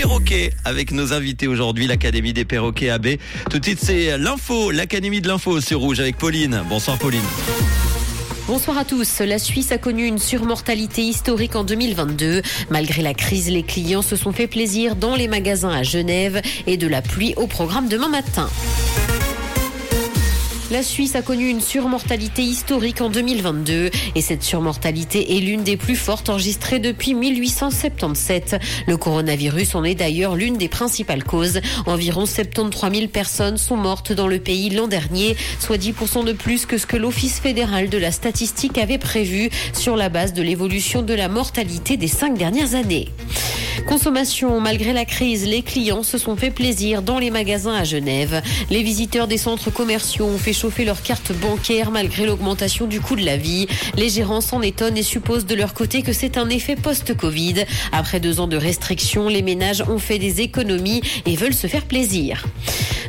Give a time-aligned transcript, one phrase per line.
[0.00, 3.18] perroquets avec nos invités aujourd'hui, l'Académie des perroquets AB.
[3.50, 6.62] Tout de suite, c'est l'info, l'Académie de l'info sur Rouge avec Pauline.
[6.70, 7.20] Bonsoir Pauline.
[8.46, 9.20] Bonsoir à tous.
[9.20, 12.40] La Suisse a connu une surmortalité historique en 2022.
[12.70, 16.78] Malgré la crise, les clients se sont fait plaisir dans les magasins à Genève et
[16.78, 18.48] de la pluie au programme demain matin.
[20.70, 25.76] La Suisse a connu une surmortalité historique en 2022 et cette surmortalité est l'une des
[25.76, 28.56] plus fortes enregistrées depuis 1877.
[28.86, 31.60] Le coronavirus en est d'ailleurs l'une des principales causes.
[31.86, 36.66] Environ 73 000 personnes sont mortes dans le pays l'an dernier, soit 10% de plus
[36.66, 41.02] que ce que l'Office fédéral de la statistique avait prévu sur la base de l'évolution
[41.02, 43.08] de la mortalité des cinq dernières années.
[43.86, 48.42] Consommation, malgré la crise, les clients se sont fait plaisir dans les magasins à Genève.
[48.70, 53.16] Les visiteurs des centres commerciaux ont fait chauffer leurs cartes bancaires malgré l'augmentation du coût
[53.16, 53.66] de la vie.
[53.96, 57.64] Les gérants s'en étonnent et supposent de leur côté que c'est un effet post-Covid.
[57.92, 61.84] Après deux ans de restrictions, les ménages ont fait des économies et veulent se faire
[61.84, 62.44] plaisir.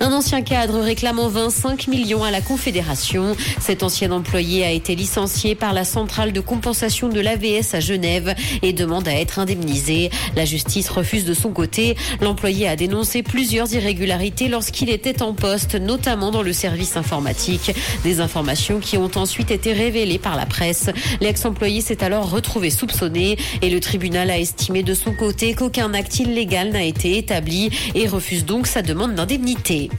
[0.00, 3.34] Un ancien cadre réclamant 25 millions à la Confédération.
[3.60, 8.36] Cet ancien employé a été licencié par la centrale de compensation de l'AVS à Genève
[8.62, 10.10] et demande à être indemnisé.
[10.36, 11.96] La justice refuse de son côté.
[12.20, 17.70] L'employé a dénoncé plusieurs irrégularités lorsqu'il était en poste, notamment dans le service informatique.
[18.02, 20.90] Des informations qui ont ensuite été révélées par la presse.
[21.20, 26.18] L'ex-employé s'est alors retrouvé soupçonné et le tribunal a estimé de son côté qu'aucun acte
[26.18, 29.90] illégal n'a été établi et refuse donc sa demande d'indemnité.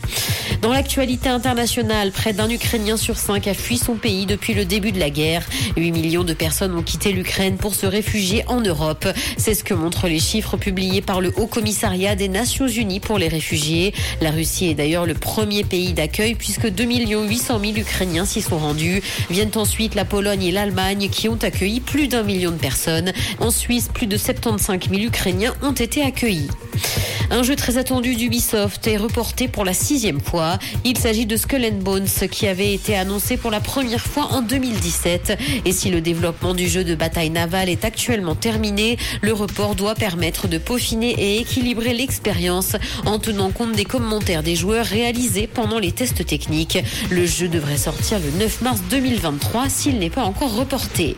[0.62, 4.92] Dans l'actualité internationale, près d'un Ukrainien sur cinq a fui son pays depuis le début
[4.92, 5.48] de la guerre.
[5.78, 9.08] 8 millions de personnes ont quitté l'Ukraine pour se réfugier en Europe.
[9.38, 13.18] C'est ce que montrent les chiffres publiés par le Haut Commissariat des Nations Unies pour
[13.18, 13.94] les réfugiés.
[14.20, 18.58] La Russie est d'ailleurs le premier pays d'accueil puisque 2 800 000 Ukrainiens s'y sont
[18.58, 19.02] rendus.
[19.30, 23.14] Viennent ensuite la Pologne et l'Allemagne qui ont accueilli plus d'un million de personnes.
[23.40, 26.50] En Suisse, plus de 75 000 Ukrainiens ont été accueillis.
[27.32, 30.58] Un jeu très attendu d'Ubisoft est reporté pour la sixième fois.
[30.84, 34.42] Il s'agit de Skull and Bones qui avait été annoncé pour la première fois en
[34.42, 35.38] 2017.
[35.66, 39.94] Et si le développement du jeu de bataille navale est actuellement terminé, le report doit
[39.94, 42.76] permettre de peaufiner et équilibrer l'expérience
[43.06, 46.80] en tenant compte des commentaires des joueurs réalisés pendant les tests techniques.
[47.12, 51.16] Le jeu devrait sortir le 9 mars 2023 s'il n'est pas encore reporté.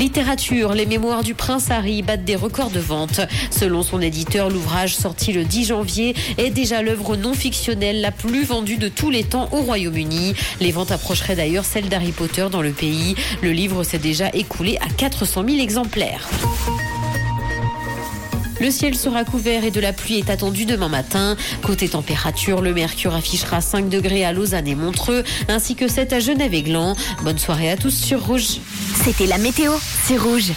[0.00, 3.20] Littérature, les mémoires du prince Harry battent des records de vente.
[3.50, 8.44] Selon son éditeur, l'ouvrage sorti le 10 janvier est déjà l'œuvre non fictionnelle la plus
[8.44, 10.32] vendue de tous les temps au Royaume-Uni.
[10.58, 13.14] Les ventes approcheraient d'ailleurs celles d'Harry Potter dans le pays.
[13.42, 16.30] Le livre s'est déjà écoulé à 400 000 exemplaires.
[18.60, 21.36] Le ciel sera couvert et de la pluie est attendue demain matin.
[21.62, 26.20] Côté température, le mercure affichera 5 degrés à Lausanne et Montreux, ainsi que 7 à
[26.20, 26.94] Genève et Gland.
[27.24, 28.58] Bonne soirée à tous sur Rouge.
[29.02, 29.72] C'était la météo,
[30.04, 30.48] c'est Rouge.